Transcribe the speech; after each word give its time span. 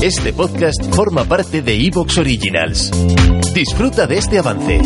Este 0.00 0.32
podcast 0.32 0.80
forma 0.94 1.24
parte 1.24 1.60
de 1.60 1.74
Evox 1.74 2.18
Originals. 2.18 2.92
Disfruta 3.52 4.06
de 4.06 4.18
este 4.18 4.38
avance. 4.38 4.80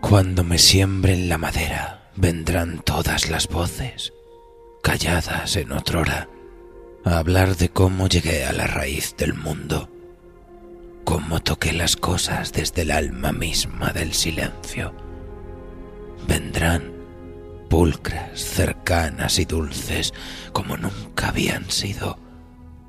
Cuando 0.00 0.42
me 0.42 0.58
siembren 0.58 1.28
la 1.28 1.38
madera, 1.38 2.10
vendrán 2.16 2.82
todas 2.82 3.30
las 3.30 3.46
voces, 3.46 4.12
calladas 4.82 5.54
en 5.54 5.70
otrora 5.70 6.28
a 7.04 7.18
hablar 7.18 7.56
de 7.56 7.70
cómo 7.70 8.08
llegué 8.08 8.44
a 8.44 8.52
la 8.52 8.66
raíz 8.66 9.14
del 9.16 9.34
mundo, 9.34 9.88
cómo 11.04 11.40
toqué 11.40 11.72
las 11.72 11.96
cosas 11.96 12.52
desde 12.52 12.82
el 12.82 12.90
alma 12.90 13.32
misma 13.32 13.92
del 13.92 14.12
silencio. 14.12 14.94
Vendrán 16.28 16.92
pulcras, 17.68 18.40
cercanas 18.40 19.38
y 19.38 19.44
dulces 19.44 20.12
como 20.52 20.76
nunca 20.76 21.28
habían 21.28 21.70
sido, 21.70 22.18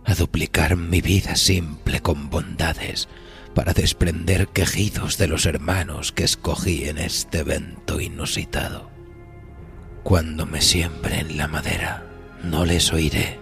a 0.04 0.16
duplicar 0.16 0.76
mi 0.76 1.02
vida 1.02 1.36
simple 1.36 2.02
con 2.02 2.30
bondades 2.30 3.08
para 3.54 3.74
desprender 3.74 4.48
quejidos 4.48 5.18
de 5.18 5.28
los 5.28 5.46
hermanos 5.46 6.12
que 6.12 6.24
escogí 6.24 6.86
en 6.86 6.98
este 6.98 7.40
evento 7.40 8.00
inusitado. 8.02 8.90
Cuando 10.04 10.46
me 10.46 10.62
siembren 10.62 11.38
la 11.38 11.48
madera, 11.48 12.04
no 12.44 12.66
les 12.66 12.92
oiré 12.92 13.40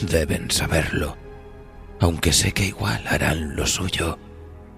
Deben 0.00 0.50
saberlo, 0.50 1.16
aunque 2.00 2.32
sé 2.32 2.52
que 2.52 2.64
igual 2.64 3.04
harán 3.06 3.54
lo 3.54 3.66
suyo, 3.66 4.18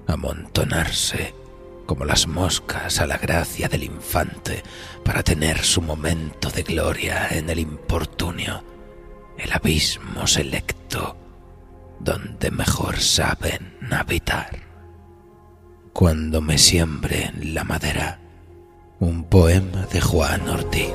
amontonarse 0.07 1.35
como 1.87 2.05
las 2.05 2.27
moscas 2.27 3.01
a 3.01 3.07
la 3.07 3.19
gracia 3.19 3.69
del 3.69 3.85
infante 3.85 4.63
para 5.05 5.23
tener 5.23 5.59
su 5.59 5.83
momento 5.83 6.51
de 6.51 6.63
gloria 6.63 7.29
en 7.31 7.51
el 7.51 7.59
importunio, 7.59 8.65
el 9.39 9.53
abismo 9.53 10.27
selecto, 10.27 11.17
donde 12.01 12.51
mejor 12.51 13.01
saben 13.01 13.77
habitar. 13.91 14.61
Cuando 15.93 16.41
me 16.41 16.59
siembre 16.59 17.27
en 17.27 17.55
la 17.55 17.65
madera, 17.65 18.19
un 18.99 19.25
poema 19.25 19.87
de 19.87 20.01
Juan 20.01 20.49
Ortiz. 20.49 20.93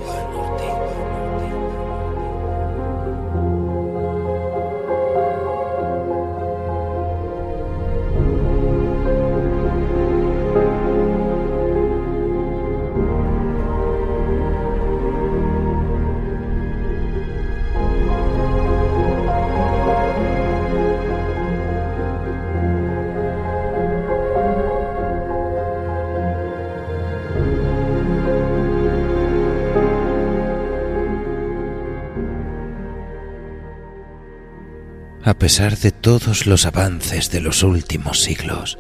A 35.30 35.36
pesar 35.36 35.78
de 35.78 35.92
todos 35.92 36.48
los 36.48 36.66
avances 36.66 37.30
de 37.30 37.40
los 37.40 37.62
últimos 37.62 38.20
siglos, 38.20 38.80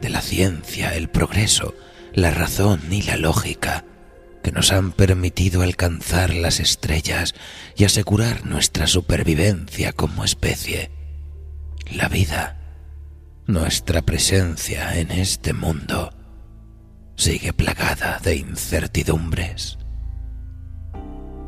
de 0.00 0.10
la 0.10 0.20
ciencia, 0.20 0.94
el 0.94 1.08
progreso, 1.08 1.74
la 2.14 2.30
razón 2.30 2.80
y 2.92 3.02
la 3.02 3.16
lógica, 3.16 3.84
que 4.44 4.52
nos 4.52 4.70
han 4.70 4.92
permitido 4.92 5.62
alcanzar 5.62 6.34
las 6.34 6.60
estrellas 6.60 7.34
y 7.76 7.82
asegurar 7.82 8.46
nuestra 8.46 8.86
supervivencia 8.86 9.92
como 9.92 10.22
especie, 10.22 10.92
la 11.90 12.08
vida, 12.08 12.60
nuestra 13.48 14.02
presencia 14.02 15.00
en 15.00 15.10
este 15.10 15.52
mundo, 15.52 16.14
sigue 17.16 17.52
plagada 17.52 18.20
de 18.22 18.36
incertidumbres. 18.36 19.78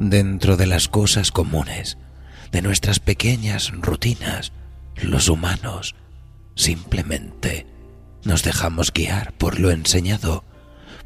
Dentro 0.00 0.56
de 0.56 0.66
las 0.66 0.88
cosas 0.88 1.30
comunes, 1.30 1.98
de 2.52 2.62
nuestras 2.62 3.00
pequeñas 3.00 3.72
rutinas, 3.72 4.52
los 4.96 5.28
humanos 5.28 5.94
simplemente 6.54 7.66
nos 8.24 8.42
dejamos 8.42 8.92
guiar 8.92 9.32
por 9.34 9.60
lo 9.60 9.70
enseñado, 9.70 10.44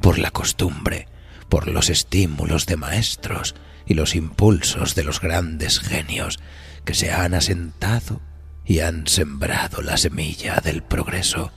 por 0.01 0.19
la 0.19 0.31
costumbre, 0.31 1.07
por 1.49 1.67
los 1.67 1.89
estímulos 1.89 2.65
de 2.65 2.77
maestros 2.77 3.55
y 3.85 3.95
los 3.95 4.15
impulsos 4.15 4.95
de 4.95 5.03
los 5.03 5.19
grandes 5.19 5.79
genios 5.79 6.39
que 6.85 6.93
se 6.93 7.11
han 7.11 7.33
asentado 7.33 8.21
y 8.65 8.79
han 8.79 9.07
sembrado 9.07 9.81
la 9.81 9.97
semilla 9.97 10.61
del 10.63 10.83
progreso. 10.83 11.51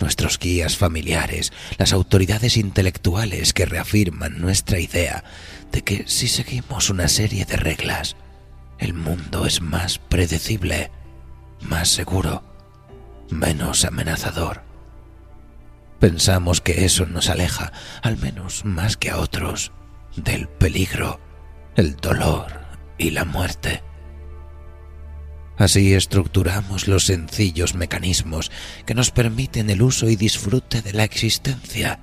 Nuestros 0.00 0.38
guías 0.38 0.76
familiares, 0.76 1.52
las 1.78 1.92
autoridades 1.92 2.56
intelectuales 2.56 3.52
que 3.52 3.66
reafirman 3.66 4.40
nuestra 4.40 4.80
idea 4.80 5.22
de 5.70 5.82
que 5.82 6.04
si 6.08 6.26
seguimos 6.26 6.90
una 6.90 7.08
serie 7.08 7.44
de 7.44 7.56
reglas, 7.56 8.16
el 8.78 8.94
mundo 8.94 9.46
es 9.46 9.60
más 9.60 9.98
predecible, 9.98 10.90
más 11.60 11.88
seguro, 11.88 12.42
menos 13.30 13.84
amenazador. 13.84 14.62
Pensamos 16.00 16.60
que 16.60 16.84
eso 16.84 17.06
nos 17.06 17.30
aleja, 17.30 17.72
al 18.02 18.18
menos 18.18 18.64
más 18.64 18.96
que 18.96 19.10
a 19.10 19.18
otros, 19.18 19.72
del 20.16 20.48
peligro, 20.48 21.20
el 21.76 21.96
dolor 21.96 22.60
y 22.98 23.10
la 23.10 23.24
muerte. 23.24 23.82
Así 25.56 25.94
estructuramos 25.94 26.88
los 26.88 27.06
sencillos 27.06 27.74
mecanismos 27.74 28.50
que 28.86 28.94
nos 28.94 29.12
permiten 29.12 29.70
el 29.70 29.82
uso 29.82 30.08
y 30.08 30.16
disfrute 30.16 30.82
de 30.82 30.92
la 30.92 31.04
existencia. 31.04 32.00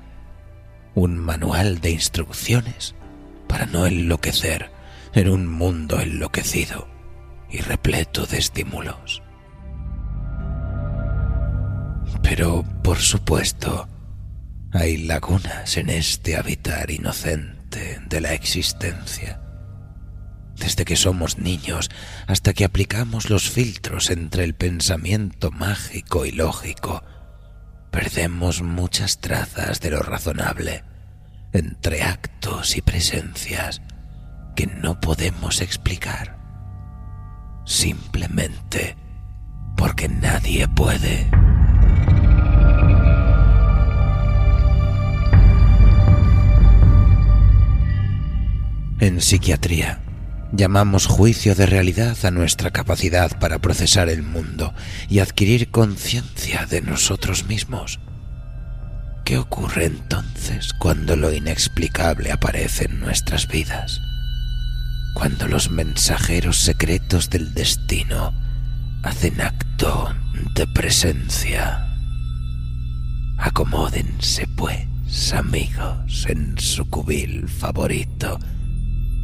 Un 0.96 1.18
manual 1.18 1.82
de 1.82 1.92
instrucciones 1.92 2.96
para 3.48 3.66
no 3.66 3.86
enloquecer 3.86 4.72
en 5.14 5.30
un 5.30 5.48
mundo 5.48 6.00
enloquecido 6.00 6.88
y 7.50 7.60
repleto 7.60 8.26
de 8.26 8.38
estímulos. 8.38 9.22
Pero, 12.22 12.64
por 12.84 12.98
supuesto, 12.98 13.88
hay 14.72 14.98
lagunas 14.98 15.76
en 15.78 15.90
este 15.90 16.38
habitar 16.38 16.92
inocente 16.92 18.00
de 18.08 18.22
la 18.22 18.34
existencia. 18.34 19.42
Desde 20.56 20.86
que 20.86 20.96
somos 20.96 21.40
niños 21.40 21.90
hasta 22.28 22.54
que 22.54 22.64
aplicamos 22.64 23.30
los 23.30 23.50
filtros 23.50 24.10
entre 24.12 24.44
el 24.44 24.54
pensamiento 24.54 25.52
mágico 25.52 26.26
y 26.26 26.32
lógico, 26.32 27.04
perdemos 27.90 28.62
muchas 28.62 29.20
trazas 29.20 29.82
de 29.82 29.90
lo 29.90 30.02
razonable 30.02 30.84
entre 31.52 32.04
actos 32.04 32.78
y 32.78 32.82
presencias 32.82 33.82
que 34.56 34.68
no 34.68 35.00
podemos 35.00 35.62
explicar. 35.62 36.38
Simplemente 37.66 38.98
porque 39.76 40.10
nadie 40.10 40.68
puede. 40.68 41.30
En 49.00 49.20
psiquiatría 49.20 50.00
llamamos 50.52 51.08
juicio 51.08 51.56
de 51.56 51.66
realidad 51.66 52.16
a 52.24 52.30
nuestra 52.30 52.72
capacidad 52.72 53.40
para 53.40 53.60
procesar 53.60 54.10
el 54.10 54.22
mundo 54.22 54.74
y 55.10 55.20
adquirir 55.20 55.72
conciencia 55.72 56.68
de 56.68 56.82
nosotros 56.82 57.46
mismos. 57.46 58.00
¿Qué 59.26 59.38
ocurre 59.38 59.86
entonces 59.86 60.74
cuando 60.74 61.16
lo 61.16 61.32
inexplicable 61.34 62.32
aparece 62.32 62.86
en 62.86 63.00
nuestras 63.00 63.48
vidas? 63.48 64.00
Cuando 65.14 65.48
los 65.48 65.70
mensajeros 65.70 66.58
secretos 66.58 67.30
del 67.30 67.54
destino 67.54 68.34
hacen 69.04 69.42
acto 69.42 70.14
de 70.56 70.68
presencia. 70.68 71.88
Acomódense 73.38 74.48
pues, 74.56 75.34
amigos, 75.34 76.26
en 76.28 76.58
su 76.58 76.90
cubil 76.90 77.48
favorito. 77.48 78.40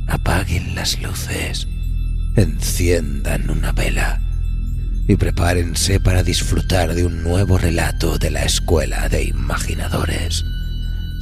Apaguen 0.07 0.73
las 0.75 0.99
luces, 1.01 1.67
enciendan 2.35 3.49
una 3.49 3.71
vela 3.71 4.21
y 5.07 5.15
prepárense 5.15 5.99
para 5.99 6.23
disfrutar 6.23 6.93
de 6.93 7.05
un 7.05 7.23
nuevo 7.23 7.57
relato 7.57 8.17
de 8.17 8.29
la 8.29 8.43
Escuela 8.43 9.07
de 9.07 9.23
Imaginadores, 9.23 10.43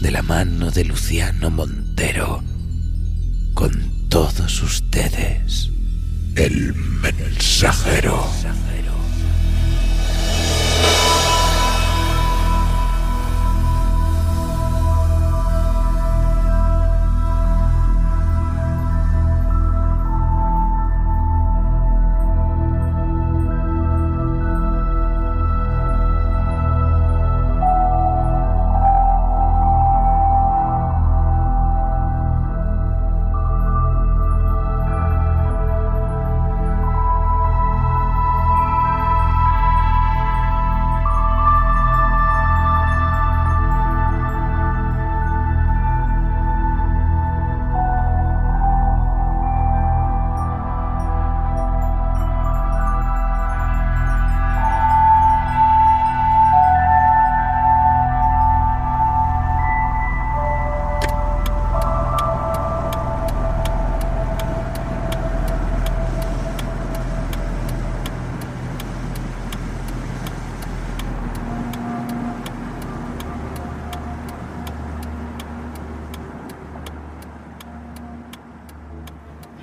de 0.02 0.12
la 0.12 0.22
mano 0.22 0.72
de 0.72 0.86
Luciano 0.86 1.52
Montero, 1.52 2.44
con 3.54 3.94
todos 4.16 4.64
ustedes, 4.64 5.70
el 6.38 6.74
mensajero. 6.74 8.26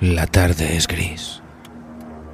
La 0.03 0.27
tarde 0.27 0.75
es 0.75 0.87
gris. 0.87 1.41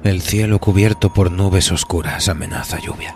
El 0.02 0.22
cielo 0.22 0.58
cubierto 0.58 1.14
por 1.14 1.30
nubes 1.30 1.70
oscuras 1.70 2.28
amenaza 2.28 2.80
lluvia. 2.80 3.14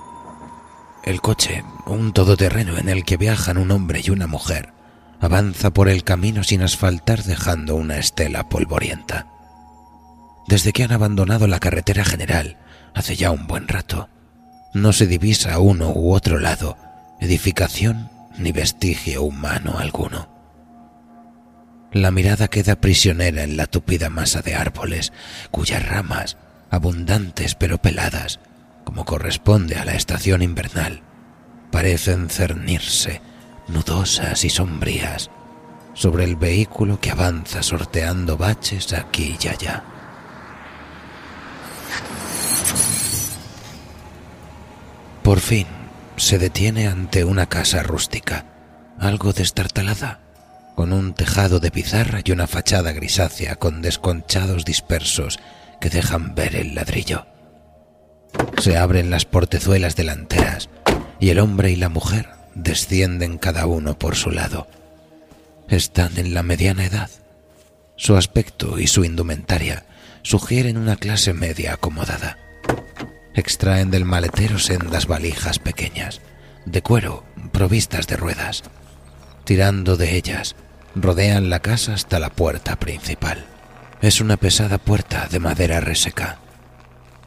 El 1.03 1.21
coche, 1.21 1.65
un 1.87 2.13
todoterreno 2.13 2.79
en 2.79 2.89
el 2.89 3.05
que 3.05 3.17
viajan 3.17 3.59
un 3.59 3.73
hombre 3.73 4.01
y 4.05 4.11
una 4.11 4.29
mujer, 4.29 4.73
avanza 5.19 5.73
por 5.73 5.89
el 5.89 6.05
camino 6.05 6.45
sin 6.45 6.63
asfaltar 6.63 7.25
dejando 7.25 7.75
una 7.75 7.99
estela 7.99 8.49
polvorienta. 8.49 9.27
Desde 10.47 10.73
que 10.73 10.85
han 10.85 10.93
abandonado 10.93 11.49
la 11.49 11.59
carretera 11.59 12.05
general, 12.05 12.57
hace 12.95 13.17
ya 13.17 13.33
un 13.33 13.49
buen 13.49 13.67
rato, 13.67 14.09
no 14.73 14.93
se 14.93 15.09
divisa 15.09 15.55
a 15.55 15.59
uno 15.59 15.91
u 15.91 16.15
otro 16.15 16.39
lado 16.39 16.77
edificación 17.19 18.09
ni 18.39 18.53
vestigio 18.53 19.25
humano 19.25 19.81
alguno. 19.81 20.34
La 21.95 22.11
mirada 22.11 22.49
queda 22.49 22.75
prisionera 22.75 23.45
en 23.45 23.57
la 23.57 23.67
tupida 23.67 24.11
masa 24.11 24.43
de 24.43 24.57
árboles, 24.57 25.13
cuyas 25.53 25.89
ramas, 25.89 26.37
abundantes 26.69 27.55
pero 27.55 27.79
peladas, 27.79 28.41
como 28.83 29.05
corresponde 29.05 29.77
a 29.77 29.85
la 29.85 29.95
estación 29.95 30.43
invernal, 30.43 31.03
parecen 31.71 32.31
cernirse, 32.31 33.23
nudosas 33.69 34.45
y 34.45 34.51
sombrías, 34.51 35.31
sobre 35.95 36.25
el 36.25 36.35
vehículo 36.35 36.99
que 36.99 37.13
avanza 37.13 37.63
sorteando 37.63 38.37
baches 38.37 38.93
aquí 38.93 39.39
y 39.41 39.47
allá. 39.47 39.85
Por 45.23 45.39
fin 45.39 45.69
se 46.17 46.39
detiene 46.39 46.89
ante 46.89 47.23
una 47.23 47.47
casa 47.47 47.85
rústica, 47.85 48.47
algo 48.99 49.33
destartalada, 49.33 50.24
con 50.75 50.93
un 50.93 51.15
tejado 51.15 51.61
de 51.61 51.71
pizarra 51.71 52.21
y 52.25 52.33
una 52.33 52.47
fachada 52.47 52.93
grisácea 52.93 53.57
con 53.57 53.83
desconchados 53.83 54.65
dispersos 54.65 55.39
que 55.81 55.91
dejan 55.91 56.35
ver 56.35 56.57
el 56.57 56.75
ladrillo. 56.75 57.27
Se 58.59 58.77
abren 58.77 59.11
las 59.11 59.25
portezuelas 59.25 59.97
delanteras 59.97 60.69
y 61.21 61.31
el 61.31 61.39
hombre 61.39 61.71
y 61.71 61.77
la 61.77 61.89
mujer 61.89 62.29
descienden 62.55 63.39
cada 63.39 63.67
uno 63.67 63.99
por 63.99 64.17
su 64.17 64.31
lado. 64.31 64.67
Están 65.69 66.19
en 66.19 66.35
la 66.35 66.43
mediana 66.43 66.85
edad. 66.85 67.11
Su 67.97 68.17
aspecto 68.17 68.79
y 68.79 68.87
su 68.87 69.05
indumentaria 69.05 69.87
sugieren 70.23 70.77
una 70.77 70.97
clase 70.97 71.33
media 71.33 71.75
acomodada 71.75 72.39
extraen 73.35 73.91
del 73.91 74.05
maletero 74.05 74.59
sendas 74.59 75.07
valijas 75.07 75.59
pequeñas, 75.59 76.21
de 76.65 76.83
cuero, 76.83 77.25
provistas 77.53 78.07
de 78.07 78.17
ruedas. 78.17 78.63
Tirando 79.45 79.99
de 79.99 80.17
ellas, 80.17 80.57
rodean 80.95 81.51
la 81.51 81.61
casa 81.61 81.93
hasta 81.93 82.19
la 82.19 82.31
puerta 82.31 82.77
principal. 82.77 83.45
Es 84.01 84.21
una 84.21 84.39
pesada 84.39 84.79
puerta 84.79 85.29
de 85.31 85.39
madera 85.39 85.81
reseca. 85.81 86.39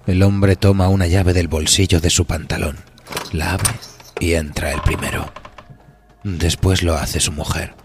El 0.08 0.24
hombre 0.24 0.56
toma 0.56 0.90
una 0.90 1.08
llave 1.08 1.34
del 1.34 1.48
bolsillo 1.48 2.00
de 2.00 2.10
su 2.10 2.26
pantalón, 2.26 2.78
la 3.34 3.54
abre 3.54 3.72
y 4.20 4.34
entra 4.34 4.72
el 4.72 4.82
primero. 4.82 5.32
Después 6.24 6.82
lo 6.82 6.96
hace 6.96 7.20
su 7.20 7.32
mujer, 7.32 7.76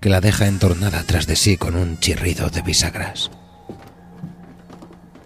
que 0.00 0.10
la 0.10 0.20
deja 0.20 0.46
entornada 0.46 1.02
tras 1.04 1.26
de 1.26 1.34
sí 1.34 1.56
con 1.56 1.74
un 1.74 1.98
chirrido 1.98 2.50
de 2.50 2.62
bisagras. 2.62 3.30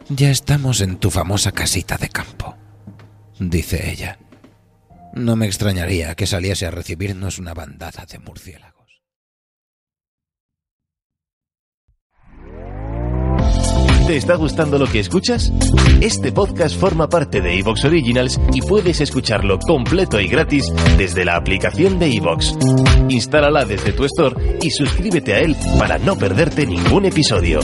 Ya 0.08 0.30
estamos 0.30 0.80
en 0.80 0.96
tu 0.96 1.10
famosa 1.10 1.52
casita 1.52 1.98
de 1.98 2.08
campo, 2.08 2.56
dice 3.38 3.90
ella. 3.90 4.18
No 5.16 5.34
me 5.34 5.46
extrañaría 5.46 6.14
que 6.14 6.26
saliese 6.26 6.66
a 6.66 6.70
recibirnos 6.70 7.38
una 7.38 7.54
bandada 7.54 8.04
de 8.04 8.18
murciélagos. 8.18 8.76
¿Te 14.06 14.18
está 14.18 14.36
gustando 14.36 14.78
lo 14.78 14.86
que 14.86 15.00
escuchas? 15.00 15.50
Este 16.02 16.32
podcast 16.32 16.78
forma 16.78 17.08
parte 17.08 17.40
de 17.40 17.58
Evox 17.58 17.86
Originals 17.86 18.38
y 18.52 18.60
puedes 18.60 19.00
escucharlo 19.00 19.58
completo 19.58 20.20
y 20.20 20.28
gratis 20.28 20.66
desde 20.98 21.24
la 21.24 21.36
aplicación 21.36 21.98
de 21.98 22.14
Evox. 22.14 22.54
Instálala 23.08 23.64
desde 23.64 23.94
tu 23.94 24.04
store 24.04 24.58
y 24.60 24.70
suscríbete 24.70 25.32
a 25.32 25.40
él 25.40 25.56
para 25.78 25.98
no 25.98 26.16
perderte 26.16 26.66
ningún 26.66 27.06
episodio. 27.06 27.60